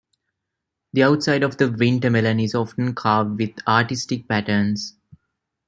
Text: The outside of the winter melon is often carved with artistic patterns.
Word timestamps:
The 0.93 1.03
outside 1.03 1.43
of 1.43 1.57
the 1.57 1.71
winter 1.71 2.09
melon 2.09 2.39
is 2.39 2.55
often 2.55 2.95
carved 2.95 3.37
with 3.39 3.51
artistic 3.67 4.27
patterns. 4.27 4.95